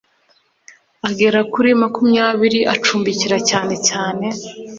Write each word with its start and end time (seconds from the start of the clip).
agera 1.09 1.39
kuri 1.53 1.69
makumyabiri 1.81 2.59
acumbikira 2.73 3.37
cyanecyane 3.47 4.27